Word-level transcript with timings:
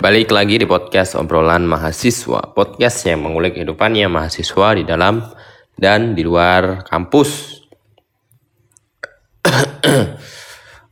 Balik 0.00 0.32
lagi 0.32 0.56
di 0.56 0.64
podcast 0.64 1.12
obrolan 1.12 1.68
mahasiswa 1.68 2.56
Podcast 2.56 3.04
yang 3.04 3.20
mengulik 3.20 3.60
kehidupannya 3.60 4.08
mahasiswa 4.08 4.72
di 4.72 4.88
dalam 4.88 5.20
dan 5.76 6.16
di 6.16 6.24
luar 6.24 6.88
kampus. 6.88 7.60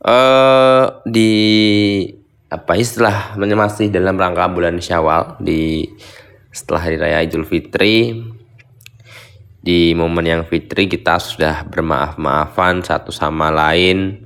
Uh, 0.05 1.01
Di 1.09 1.33
apa 2.53 2.77
istilah 2.77 3.33
masih 3.33 3.89
dalam 3.89 4.13
rangka 4.13 4.45
bulan 4.45 4.77
syawal 4.77 5.41
Di 5.41 5.89
setelah 6.53 6.85
Hari 6.85 6.97
Raya 7.01 7.25
Idul 7.25 7.49
Fitri 7.49 8.13
Di 9.57 9.97
momen 9.97 10.25
yang 10.29 10.45
fitri 10.45 10.85
kita 10.85 11.17
sudah 11.17 11.65
bermaaf-maafan 11.65 12.85
satu 12.85 13.09
sama 13.09 13.49
lain. 13.49 14.21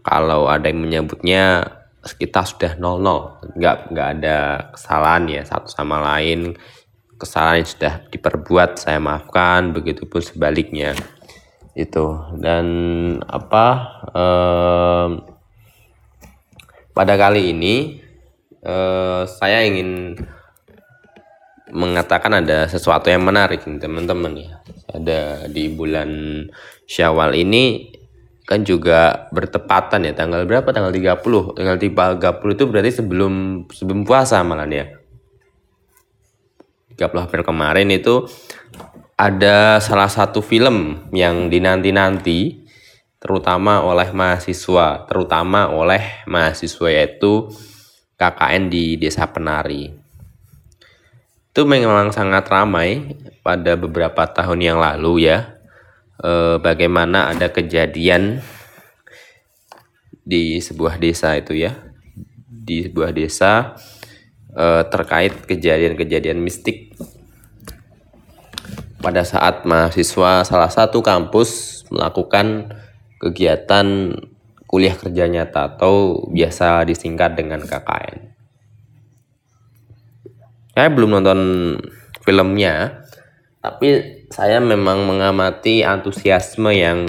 Kalau 0.00 0.48
ada 0.48 0.72
yang 0.72 0.80
menyebutnya 0.80 1.76
kita 2.12 2.44
sudah 2.44 2.76
nol 2.76 3.00
nol 3.00 3.40
nggak 3.56 3.76
nggak 3.88 4.08
ada 4.20 4.36
kesalahan 4.76 5.24
ya 5.32 5.42
satu 5.48 5.72
sama 5.72 6.04
lain. 6.04 6.52
Kesalahan 7.16 7.64
yang 7.64 7.70
sudah 7.70 7.94
diperbuat 8.12 8.76
saya 8.76 9.00
maafkan 9.00 9.72
begitupun 9.72 10.20
sebaliknya. 10.20 10.92
Itu. 11.72 12.20
Dan 12.36 12.66
apa 13.24 13.66
eh, 14.12 15.08
pada 16.92 17.14
kali 17.16 17.56
ini 17.56 18.04
eh, 18.60 19.22
saya 19.24 19.64
ingin 19.64 20.20
mengatakan 21.74 22.44
ada 22.44 22.70
sesuatu 22.70 23.08
yang 23.08 23.24
menarik 23.24 23.64
teman-teman 23.64 24.36
ya. 24.36 24.60
Ada 24.92 25.50
di 25.50 25.72
bulan 25.72 26.10
Syawal 26.84 27.34
ini 27.34 27.90
kan 28.44 28.60
juga 28.60 29.28
bertepatan 29.32 30.04
ya 30.04 30.12
tanggal 30.12 30.44
berapa? 30.44 30.68
Tanggal 30.68 30.92
30 30.92 31.56
tanggal 31.56 31.76
30 31.80 32.56
itu 32.56 32.64
berarti 32.68 32.90
sebelum 32.92 33.34
sebelum 33.72 34.04
puasa 34.04 34.44
malah 34.44 34.68
ya 34.68 34.86
30 36.94 37.26
April 37.26 37.42
kemarin 37.42 37.88
itu 37.90 38.28
ada 39.16 39.80
salah 39.80 40.10
satu 40.10 40.44
film 40.44 41.08
yang 41.14 41.48
dinanti-nanti 41.48 42.66
terutama 43.18 43.80
oleh 43.80 44.12
mahasiswa 44.12 45.08
terutama 45.08 45.72
oleh 45.72 46.26
mahasiswa 46.28 46.88
yaitu 46.92 47.48
KKN 48.14 48.70
di 48.70 48.94
Desa 49.00 49.26
Penari. 49.26 49.90
Itu 51.54 51.66
memang 51.66 52.10
sangat 52.10 52.50
ramai 52.50 53.14
pada 53.42 53.78
beberapa 53.78 54.26
tahun 54.26 54.60
yang 54.60 54.78
lalu 54.82 55.30
ya 55.30 55.53
eh, 56.22 56.56
bagaimana 56.62 57.34
ada 57.34 57.50
kejadian 57.50 58.44
di 60.24 60.62
sebuah 60.62 61.00
desa 61.00 61.34
itu 61.34 61.58
ya 61.58 61.74
di 62.46 62.86
sebuah 62.86 63.10
desa 63.10 63.74
eh, 64.54 64.82
terkait 64.86 65.48
kejadian-kejadian 65.48 66.38
mistik 66.38 66.94
pada 69.04 69.20
saat 69.20 69.68
mahasiswa 69.68 70.48
salah 70.48 70.72
satu 70.72 71.04
kampus 71.04 71.84
melakukan 71.92 72.72
kegiatan 73.20 74.16
kuliah 74.64 74.96
kerja 74.96 75.30
nyata 75.30 75.76
atau 75.76 76.26
biasa 76.32 76.82
disingkat 76.88 77.36
dengan 77.38 77.62
KKN. 77.62 78.32
Saya 80.74 80.88
belum 80.90 81.20
nonton 81.20 81.40
filmnya, 82.26 83.06
tapi 83.62 84.13
saya 84.34 84.58
memang 84.58 85.06
mengamati 85.06 85.86
antusiasme 85.86 86.74
yang 86.74 87.06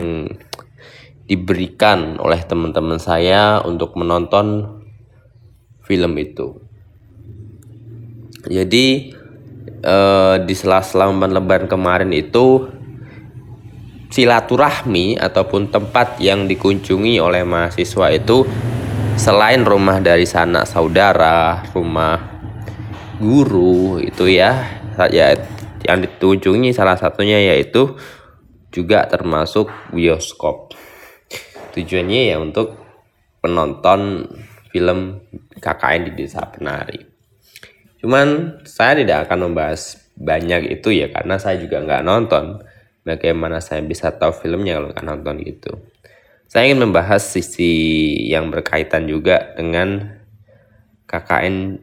diberikan 1.25 2.21
oleh 2.21 2.37
teman-teman 2.45 3.01
saya 3.01 3.65
untuk 3.65 3.97
menonton 3.97 4.77
film 5.81 6.13
itu. 6.21 6.61
Jadi 8.45 9.09
eh, 9.81 10.35
di 10.37 10.53
sela-sela 10.53 11.09
lebaran 11.09 11.65
kemarin 11.65 12.13
itu 12.13 12.69
silaturahmi 14.13 15.17
ataupun 15.17 15.73
tempat 15.73 16.21
yang 16.21 16.45
dikunjungi 16.45 17.17
oleh 17.17 17.41
mahasiswa 17.41 18.13
itu 18.13 18.45
selain 19.17 19.65
rumah 19.65 19.97
dari 19.97 20.29
sanak 20.29 20.69
saudara, 20.69 21.65
rumah 21.73 22.21
guru 23.17 23.97
itu 23.97 24.29
ya, 24.29 24.77
ya 25.09 25.54
yang 25.85 26.01
ditunjungi 26.01 26.73
salah 26.73 26.97
satunya 26.97 27.37
yaitu 27.53 27.93
juga 28.73 29.07
termasuk 29.07 29.71
bioskop. 29.95 30.75
Tujuannya 31.71 32.35
ya 32.35 32.37
untuk 32.41 32.75
penonton 33.39 34.27
film 34.73 35.23
KKN 35.61 36.01
di 36.09 36.11
Desa 36.17 36.43
Penari. 36.49 36.99
Cuman 38.01 38.59
saya 38.67 38.99
tidak 38.99 39.29
akan 39.29 39.51
membahas 39.51 39.97
banyak 40.19 40.79
itu 40.79 40.91
ya 40.91 41.07
karena 41.11 41.39
saya 41.39 41.61
juga 41.61 41.79
nggak 41.79 42.03
nonton. 42.03 42.59
Bagaimana 43.05 43.61
saya 43.61 43.85
bisa 43.85 44.09
tahu 44.17 44.33
filmnya 44.33 44.81
kalau 44.81 44.89
nggak 44.89 45.05
nonton 45.05 45.35
gitu. 45.45 45.71
Saya 46.49 46.69
ingin 46.69 46.89
membahas 46.89 47.21
sisi 47.21 47.73
yang 48.29 48.49
berkaitan 48.49 49.05
juga 49.05 49.53
dengan 49.53 50.21
KKN 51.05 51.77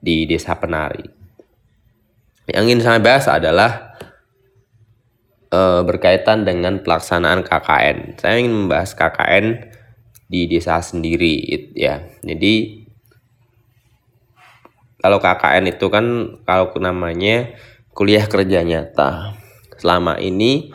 di 0.00 0.24
Desa 0.28 0.56
Penari. 0.56 1.19
Yang 2.50 2.64
ingin 2.66 2.80
saya 2.82 2.98
bahas 2.98 3.30
adalah 3.30 3.94
uh, 5.54 5.82
berkaitan 5.86 6.42
dengan 6.42 6.82
pelaksanaan 6.82 7.46
KKN. 7.46 8.18
Saya 8.18 8.42
ingin 8.42 8.66
membahas 8.66 8.94
KKN 8.98 9.70
di 10.30 10.46
desa 10.46 10.78
sendiri, 10.82 11.66
ya. 11.74 12.06
Jadi 12.22 12.86
kalau 15.00 15.18
KKN 15.18 15.64
itu 15.70 15.86
kan 15.90 16.06
kalau 16.46 16.70
namanya 16.78 17.54
kuliah 17.94 18.26
kerja 18.26 18.62
nyata. 18.62 19.34
Selama 19.80 20.20
ini 20.20 20.70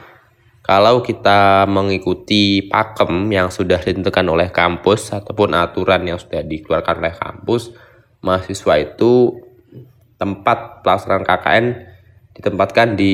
kalau 0.66 1.06
kita 1.06 1.70
mengikuti 1.70 2.66
pakem 2.66 3.30
yang 3.30 3.54
sudah 3.54 3.78
ditentukan 3.78 4.26
oleh 4.26 4.50
kampus 4.50 5.14
ataupun 5.14 5.54
aturan 5.54 6.02
yang 6.10 6.18
sudah 6.18 6.42
dikeluarkan 6.42 7.06
oleh 7.06 7.14
kampus, 7.14 7.70
mahasiswa 8.26 8.82
itu 8.82 9.45
tempat 10.16 10.82
pelaksanaan 10.82 11.24
KKN 11.28 11.66
ditempatkan 12.36 13.00
di 13.00 13.14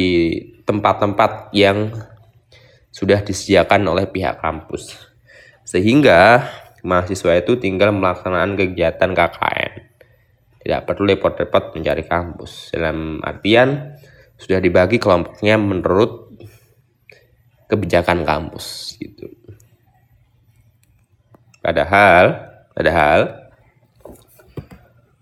tempat-tempat 0.65 1.53
yang 1.53 1.93
sudah 2.91 3.23
disediakan 3.23 3.87
oleh 3.87 4.05
pihak 4.09 4.41
kampus. 4.41 4.97
Sehingga 5.65 6.45
mahasiswa 6.83 7.37
itu 7.37 7.57
tinggal 7.57 7.93
melaksanakan 7.95 8.57
kegiatan 8.57 9.11
KKN. 9.13 9.73
Tidak 10.61 10.81
perlu 10.85 11.09
repot-repot 11.09 11.73
mencari 11.73 12.05
kampus. 12.05 12.69
Dalam 12.73 13.17
artian 13.25 13.97
sudah 14.37 14.61
dibagi 14.61 15.01
kelompoknya 15.01 15.57
menurut 15.57 16.29
kebijakan 17.69 18.27
kampus 18.27 18.97
gitu. 18.99 19.31
Padahal 21.63 22.51
padahal 22.73 23.40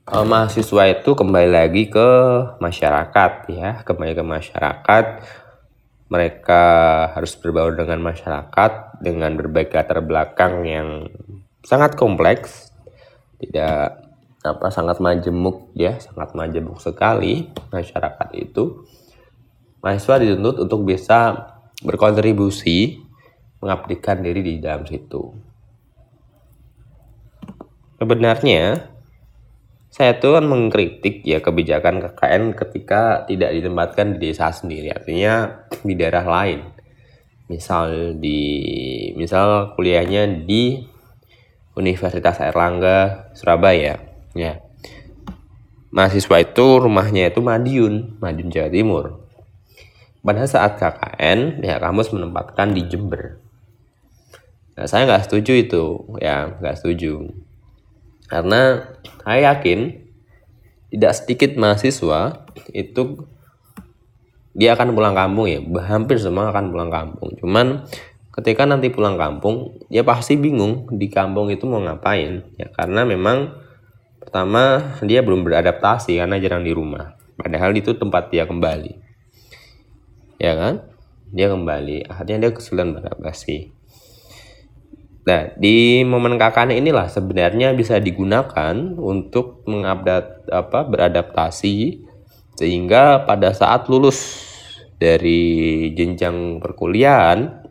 uh, 0.09 0.25
mahasiswa 0.25 0.83
itu 0.89 1.13
kembali 1.13 1.49
lagi 1.53 1.83
ke 1.87 2.09
masyarakat 2.57 3.31
ya. 3.53 3.85
Kembali 3.85 4.13
ke 4.17 4.23
masyarakat. 4.25 5.05
Mereka 6.09 6.63
harus 7.13 7.37
berbaur 7.37 7.77
dengan 7.77 8.01
masyarakat 8.01 8.97
dengan 9.05 9.37
berbagai 9.37 9.77
latar 9.77 10.01
belakang 10.01 10.65
yang 10.65 11.05
sangat 11.61 11.93
kompleks 11.93 12.73
tidak 13.37 14.01
apa 14.41 14.67
sangat 14.73 14.97
majemuk 14.97 15.69
ya. 15.77 16.01
Sangat 16.01 16.33
majemuk 16.33 16.81
sekali 16.81 17.53
masyarakat 17.69 18.29
itu. 18.33 18.89
Mahasiswa 19.79 20.19
dituntut 20.19 20.65
untuk 20.65 20.83
bisa 20.83 21.53
berkontribusi 21.85 22.99
mengabdikan 23.61 24.19
diri 24.19 24.41
di 24.43 24.53
dalam 24.59 24.83
situ. 24.83 25.31
Sebenarnya 27.99 28.98
saya 29.99 30.15
tuh 30.15 30.39
kan 30.39 30.47
mengkritik 30.47 31.27
ya 31.27 31.43
kebijakan 31.43 31.99
KKN 31.99 32.55
ketika 32.55 33.27
tidak 33.27 33.51
ditempatkan 33.51 34.15
di 34.15 34.31
desa 34.31 34.47
sendiri 34.47 34.95
artinya 34.95 35.59
di 35.87 35.93
daerah 35.99 36.23
lain. 36.23 36.63
Misal 37.51 38.15
di 38.15 38.39
misal 39.19 39.75
kuliahnya 39.75 40.47
di 40.47 40.79
Universitas 41.75 42.39
Airlangga 42.39 43.27
Surabaya 43.35 43.99
ya. 44.39 44.63
Mahasiswa 45.91 46.47
itu 46.47 46.65
rumahnya 46.79 47.27
itu 47.27 47.43
Madiun 47.43 48.23
Madiun 48.23 48.55
Jawa 48.55 48.71
Timur. 48.71 49.05
Pada 50.23 50.47
saat 50.47 50.79
KKN 50.79 51.59
ya 51.59 51.75
kampus 51.75 52.15
menempatkan 52.15 52.71
di 52.71 52.87
Jember. 52.87 53.35
Nah 54.79 54.87
saya 54.87 55.03
nggak 55.11 55.27
setuju 55.27 55.59
itu 55.59 55.83
ya 56.23 56.55
nggak 56.55 56.79
setuju 56.79 57.35
karena 58.29 58.85
saya 59.25 59.53
yakin 59.53 60.05
tidak 60.93 61.13
sedikit 61.17 61.51
mahasiswa 61.57 62.45
itu 62.73 63.25
dia 64.53 64.73
akan 64.77 64.93
pulang 64.93 65.17
kampung 65.17 65.45
ya, 65.49 65.61
hampir 65.85 66.17
semua 66.21 66.53
akan 66.53 66.73
pulang 66.73 66.89
kampung. 66.93 67.33
Cuman 67.37 67.85
ketika 68.33 68.65
nanti 68.65 68.93
pulang 68.93 69.17
kampung, 69.17 69.77
dia 69.89 70.05
pasti 70.05 70.37
bingung 70.37 70.89
di 70.93 71.09
kampung 71.09 71.49
itu 71.49 71.65
mau 71.65 71.81
ngapain. 71.81 72.45
Ya 72.57 72.69
karena 72.73 73.05
memang 73.05 73.53
pertama 74.21 74.93
dia 75.05 75.25
belum 75.25 75.45
beradaptasi 75.45 76.17
karena 76.21 76.37
jarang 76.37 76.65
di 76.65 76.73
rumah. 76.73 77.17
Padahal 77.37 77.73
itu 77.73 77.95
tempat 77.95 78.29
dia 78.29 78.45
kembali. 78.45 78.93
Ya 80.41 80.53
kan? 80.57 80.85
Dia 81.29 81.47
kembali. 81.53 82.09
Akhirnya 82.09 82.49
dia 82.49 82.51
kesulitan 82.51 82.97
beradaptasi 82.97 83.78
Nah, 85.29 85.53
di 85.53 86.01
momen 86.01 86.41
KKN 86.41 86.81
inilah 86.81 87.05
sebenarnya 87.05 87.77
bisa 87.77 88.01
digunakan 88.01 88.73
untuk 88.97 89.61
mengupdate 89.69 90.49
apa 90.49 90.89
beradaptasi 90.89 92.01
sehingga 92.57 93.29
pada 93.29 93.53
saat 93.53 93.85
lulus 93.93 94.41
dari 94.97 95.85
jenjang 95.93 96.57
perkuliahan 96.57 97.61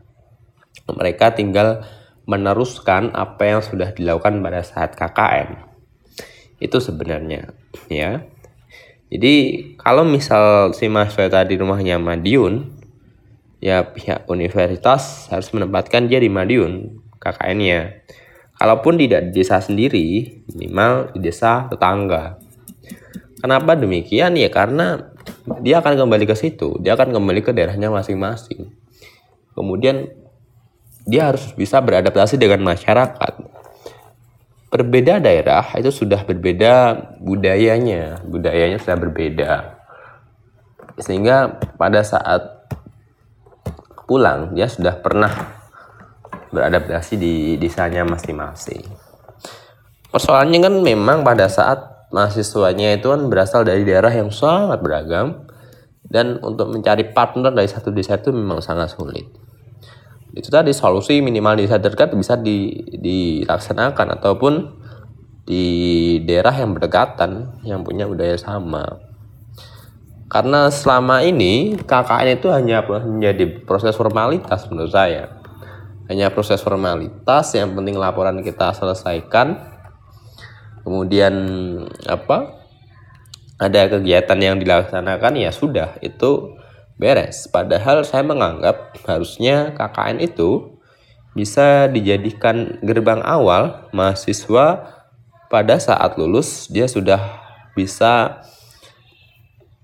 mereka 0.94 1.34
tinggal 1.34 1.82
meneruskan 2.30 3.10
apa 3.10 3.42
yang 3.42 3.58
sudah 3.58 3.90
dilakukan 3.90 4.38
pada 4.38 4.62
saat 4.62 4.94
KKN. 4.94 5.58
Itu 6.62 6.78
sebenarnya 6.78 7.58
ya. 7.90 8.22
Jadi 9.10 9.34
kalau 9.82 10.06
misal 10.06 10.70
si 10.78 10.86
mahasiswa 10.86 11.42
tadi 11.42 11.58
rumahnya 11.58 11.98
Madiun, 11.98 12.70
ya 13.58 13.82
pihak 13.82 14.30
universitas 14.30 15.26
harus 15.26 15.50
menempatkan 15.50 16.06
dia 16.06 16.22
di 16.22 16.30
Madiun 16.30 17.02
KKN-nya. 17.18 18.02
Kalaupun 18.58 18.98
tidak 18.98 19.30
di 19.30 19.42
desa 19.42 19.62
sendiri, 19.62 20.42
minimal 20.50 21.14
di 21.14 21.22
desa 21.22 21.70
tetangga. 21.70 22.42
Kenapa 23.38 23.78
demikian? 23.78 24.34
Ya 24.34 24.50
karena 24.50 25.14
dia 25.62 25.78
akan 25.78 25.94
kembali 25.94 26.26
ke 26.26 26.34
situ, 26.34 26.74
dia 26.82 26.98
akan 26.98 27.14
kembali 27.14 27.46
ke 27.46 27.54
daerahnya 27.54 27.86
masing-masing. 27.86 28.74
Kemudian 29.54 30.10
dia 31.06 31.30
harus 31.30 31.54
bisa 31.54 31.78
beradaptasi 31.78 32.34
dengan 32.34 32.66
masyarakat. 32.66 33.34
Berbeda 34.68 35.22
daerah 35.22 35.64
itu 35.78 35.88
sudah 35.94 36.26
berbeda 36.26 36.98
budayanya, 37.22 38.20
budayanya 38.26 38.82
sudah 38.82 38.98
berbeda. 38.98 39.52
Sehingga 40.98 41.62
pada 41.78 42.02
saat 42.02 42.68
pulang 44.04 44.52
dia 44.52 44.66
sudah 44.68 44.98
pernah 44.98 45.57
beradaptasi 46.52 47.14
di 47.18 47.34
desanya 47.60 48.04
masing-masing. 48.04 48.84
Persoalannya 50.08 50.58
kan 50.64 50.74
memang 50.80 51.20
pada 51.20 51.52
saat 51.52 52.08
mahasiswanya 52.08 52.96
itu 52.96 53.12
kan 53.12 53.28
berasal 53.28 53.64
dari 53.68 53.84
daerah 53.84 54.08
yang 54.08 54.32
sangat 54.32 54.80
beragam 54.80 55.44
dan 56.08 56.40
untuk 56.40 56.72
mencari 56.72 57.12
partner 57.12 57.52
dari 57.52 57.68
satu 57.68 57.92
desa 57.92 58.16
itu 58.16 58.32
memang 58.32 58.64
sangat 58.64 58.96
sulit. 58.96 59.28
Itu 60.32 60.48
tadi 60.48 60.72
solusi 60.72 61.20
minimal 61.20 61.60
desa 61.60 61.76
terdekat 61.76 62.16
bisa 62.16 62.40
di, 62.40 62.72
dilaksanakan 62.96 64.16
ataupun 64.20 64.52
di 65.44 65.64
daerah 66.24 66.52
yang 66.56 66.72
berdekatan 66.76 67.60
yang 67.64 67.84
punya 67.84 68.08
budaya 68.08 68.36
sama. 68.40 69.00
Karena 70.28 70.68
selama 70.68 71.24
ini 71.24 71.76
KKN 71.80 72.28
itu 72.36 72.52
hanya 72.52 72.84
menjadi 72.84 73.64
proses 73.64 73.96
formalitas 73.96 74.68
menurut 74.68 74.92
saya 74.92 75.37
hanya 76.08 76.32
proses 76.32 76.64
formalitas 76.64 77.52
yang 77.52 77.76
penting 77.76 78.00
laporan 78.00 78.40
kita 78.40 78.72
selesaikan. 78.72 79.60
Kemudian 80.82 81.34
apa 82.08 82.56
ada 83.60 83.80
kegiatan 83.92 84.40
yang 84.40 84.56
dilaksanakan 84.56 85.36
ya 85.36 85.52
sudah 85.52 86.00
itu 86.00 86.56
beres. 86.96 87.46
Padahal 87.52 88.08
saya 88.08 88.24
menganggap 88.24 88.96
harusnya 89.04 89.76
KKN 89.76 90.24
itu 90.24 90.80
bisa 91.36 91.86
dijadikan 91.92 92.80
gerbang 92.80 93.20
awal 93.22 93.86
mahasiswa 93.92 94.96
pada 95.52 95.76
saat 95.76 96.16
lulus 96.16 96.66
dia 96.72 96.88
sudah 96.88 97.20
bisa 97.76 98.42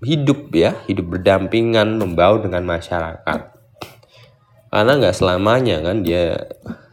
hidup 0.03 0.51
ya 0.51 0.75
hidup 0.89 1.15
berdampingan 1.15 1.95
membaur 1.95 2.43
dengan 2.43 2.67
masyarakat 2.67 3.54
karena 4.69 4.91
nggak 4.99 5.15
selamanya 5.15 5.81
kan 5.81 6.03
dia 6.03 6.35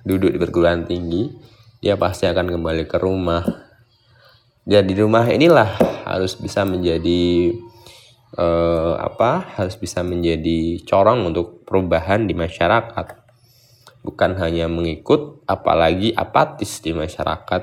duduk 0.02 0.34
di 0.34 0.38
perguruan 0.38 0.86
tinggi 0.86 1.30
dia 1.82 1.98
pasti 1.98 2.30
akan 2.30 2.46
kembali 2.46 2.86
ke 2.86 2.96
rumah. 3.02 3.42
Dan 4.62 4.86
di 4.86 4.94
rumah 4.94 5.26
inilah 5.26 5.74
harus 6.06 6.38
bisa 6.38 6.62
menjadi 6.62 7.50
eh, 8.38 8.94
apa 9.02 9.58
harus 9.58 9.74
bisa 9.74 10.06
menjadi 10.06 10.78
corong 10.86 11.34
untuk 11.34 11.66
perubahan 11.66 12.30
di 12.30 12.38
masyarakat. 12.38 13.19
Bukan 14.06 14.38
hanya 14.38 14.70
mengikut 14.70 15.42
apalagi 15.50 16.14
apatis 16.14 16.78
di 16.78 16.94
masyarakat. 16.94 17.62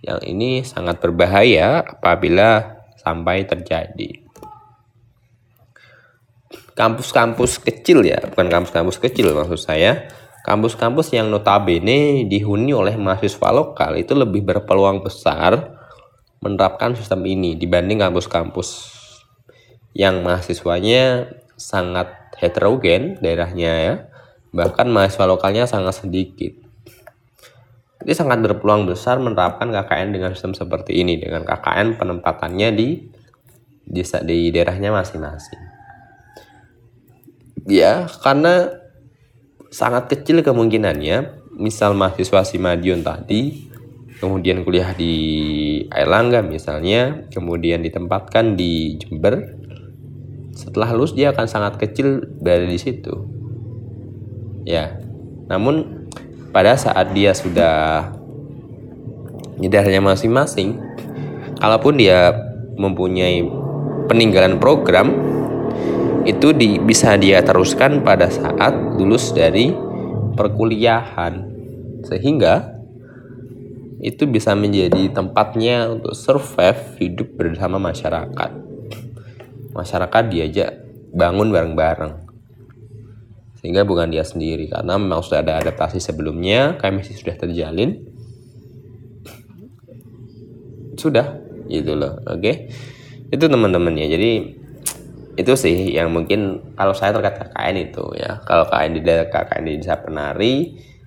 Yang 0.00 0.20
ini 0.30 0.62
sangat 0.62 1.02
berbahaya 1.02 1.82
apabila 1.82 2.78
sampai 3.02 3.44
terjadi 3.50 4.19
kampus-kampus 6.74 7.62
kecil 7.62 8.04
ya, 8.06 8.20
bukan 8.26 8.48
kampus-kampus 8.50 8.96
kecil 9.00 9.32
maksud 9.34 9.60
saya. 9.60 10.10
Kampus-kampus 10.40 11.12
yang 11.12 11.28
notabene 11.28 12.24
dihuni 12.24 12.72
oleh 12.72 12.96
mahasiswa 12.96 13.52
lokal 13.52 14.00
itu 14.00 14.16
lebih 14.16 14.40
berpeluang 14.40 15.04
besar 15.04 15.76
menerapkan 16.40 16.96
sistem 16.96 17.28
ini 17.28 17.60
dibanding 17.60 18.00
kampus-kampus 18.00 18.96
yang 19.92 20.24
mahasiswanya 20.24 21.28
sangat 21.60 22.08
heterogen 22.40 23.20
daerahnya 23.20 23.72
ya. 23.84 23.94
Bahkan 24.50 24.88
mahasiswa 24.88 25.28
lokalnya 25.28 25.68
sangat 25.68 26.08
sedikit. 26.08 26.56
Jadi 28.00 28.12
sangat 28.16 28.40
berpeluang 28.40 28.88
besar 28.88 29.20
menerapkan 29.20 29.68
KKN 29.68 30.16
dengan 30.16 30.32
sistem 30.32 30.56
seperti 30.56 31.04
ini 31.04 31.20
dengan 31.20 31.44
KKN 31.44 32.00
penempatannya 32.00 32.68
di 32.72 32.88
di, 33.84 34.02
di 34.24 34.38
daerahnya 34.48 34.88
masing-masing 34.88 35.69
ya 37.70 38.10
karena 38.18 38.74
sangat 39.70 40.10
kecil 40.10 40.42
kemungkinannya 40.42 41.38
misal 41.54 41.94
mahasiswa 41.94 42.42
si 42.42 42.58
Madiun 42.58 43.06
tadi 43.06 43.70
kemudian 44.18 44.66
kuliah 44.66 44.90
di 44.92 45.14
Airlangga 45.88 46.42
misalnya 46.42 47.30
kemudian 47.30 47.80
ditempatkan 47.86 48.58
di 48.58 48.98
Jember 48.98 49.54
setelah 50.50 50.90
lulus 50.92 51.14
dia 51.14 51.30
akan 51.30 51.46
sangat 51.46 51.78
kecil 51.80 52.26
berada 52.42 52.66
di 52.66 52.76
situ. 52.76 53.14
Ya 54.66 54.98
namun 55.46 56.06
pada 56.50 56.74
saat 56.74 57.14
dia 57.14 57.32
sudah 57.32 58.10
nyedarnya 59.56 60.02
masing-masing 60.02 60.76
kalaupun 61.62 61.96
dia 61.96 62.34
mempunyai 62.74 63.46
peninggalan 64.10 64.58
program 64.58 65.29
itu 66.28 66.52
di, 66.52 66.76
bisa 66.80 67.16
dia 67.16 67.40
teruskan 67.40 68.04
pada 68.04 68.28
saat 68.28 68.76
lulus 68.96 69.32
dari 69.32 69.72
perkuliahan. 70.36 71.48
Sehingga 72.04 72.76
itu 74.00 74.24
bisa 74.24 74.56
menjadi 74.56 75.12
tempatnya 75.12 75.92
untuk 75.92 76.16
survive 76.16 76.96
hidup 77.00 77.28
bersama 77.36 77.76
masyarakat. 77.76 78.50
Masyarakat 79.76 80.22
diajak 80.32 80.70
bangun 81.12 81.52
bareng-bareng. 81.52 82.28
Sehingga 83.60 83.84
bukan 83.84 84.08
dia 84.08 84.24
sendiri 84.24 84.72
karena 84.72 84.96
memang 84.96 85.20
sudah 85.20 85.44
ada 85.44 85.60
adaptasi 85.60 86.00
sebelumnya 86.00 86.80
kemisi 86.80 87.12
sudah 87.12 87.36
terjalin. 87.36 88.00
Sudah 90.96 91.36
gitu 91.68 91.92
loh 91.96 92.18
oke? 92.24 92.40
Okay? 92.40 92.56
itu 93.30 93.44
teman-teman 93.46 93.94
ya 93.94 94.10
jadi 94.10 94.58
itu 95.38 95.52
sih 95.54 95.94
yang 95.94 96.10
mungkin 96.10 96.72
kalau 96.74 96.94
saya 96.94 97.14
terkait 97.14 97.38
KKN 97.38 97.76
itu 97.90 98.04
ya. 98.18 98.42
Kalau 98.42 98.66
KKN 98.66 98.90
di 98.98 99.00
KKN 99.04 99.62
di 99.66 99.74
desa 99.78 99.96
penari 100.00 100.54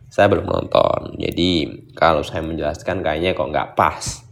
saya 0.08 0.30
belum 0.30 0.46
nonton. 0.46 1.18
Jadi 1.18 1.50
kalau 1.98 2.22
saya 2.22 2.46
menjelaskan 2.46 3.01
kayaknya 3.01 3.34
kok 3.34 3.50
nggak 3.50 3.70
pas. 3.74 4.24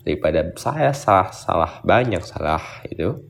Daripada 0.00 0.44
saya 0.56 0.92
salah 0.92 1.32
salah 1.32 1.72
banyak 1.82 2.22
salah 2.22 2.62
itu. 2.86 3.26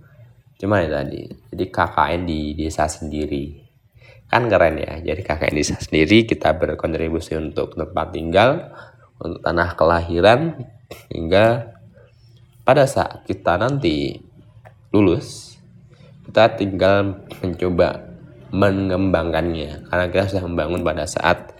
Cuma 0.60 0.84
ya 0.84 1.00
tadi 1.00 1.24
jadi 1.54 1.64
KKN 1.70 2.20
di 2.28 2.40
desa 2.58 2.84
sendiri. 2.90 3.62
Kan 4.28 4.46
keren 4.46 4.76
ya 4.76 5.00
jadi 5.00 5.20
KKN 5.22 5.54
di 5.56 5.62
desa 5.62 5.78
sendiri 5.80 6.28
kita 6.28 6.52
berkontribusi 6.58 7.38
untuk 7.38 7.78
tempat 7.78 8.12
tinggal 8.12 8.70
untuk 9.20 9.40
tanah 9.44 9.76
kelahiran 9.76 10.56
hingga 11.12 11.76
pada 12.64 12.84
saat 12.88 13.24
kita 13.26 13.60
nanti 13.60 14.20
lulus 14.90 15.59
kita 16.30 16.54
tinggal 16.54 17.26
mencoba 17.42 18.06
mengembangkannya 18.54 19.90
karena 19.90 20.04
kita 20.14 20.24
sudah 20.30 20.46
membangun 20.46 20.86
pada 20.86 21.02
saat 21.10 21.50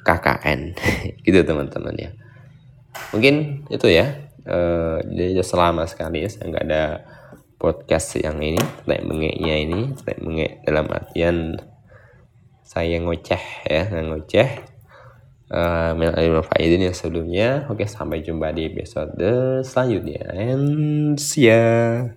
KKN 0.00 0.72
gitu 1.28 1.44
teman-teman 1.44 1.92
ya. 1.92 2.10
Mungkin 3.12 3.68
itu 3.68 3.88
ya. 3.92 4.32
Uh, 4.48 5.04
jadi 5.12 5.44
selama 5.44 5.84
sekali 5.84 6.24
ya 6.24 6.28
saya 6.32 6.48
nggak 6.48 6.66
ada 6.72 6.84
podcast 7.60 8.16
yang 8.16 8.40
ini 8.40 8.56
tentang 8.56 9.04
mengeknya 9.12 9.54
ini 9.60 9.92
tentang 9.92 10.24
mengek 10.24 10.64
dalam 10.64 10.88
artian 10.88 11.36
saya 12.64 12.96
ngoceh 13.04 13.44
ya 13.68 13.92
ngoceh. 13.92 14.48
Uh, 15.52 15.92
faizin 16.48 16.88
yang 16.88 16.96
sebelumnya. 16.96 17.48
Oke 17.68 17.84
sampai 17.84 18.24
jumpa 18.24 18.56
di 18.56 18.72
episode 18.72 19.20
selanjutnya. 19.68 20.32
And 20.32 21.20
see 21.20 21.52
ya 21.52 22.08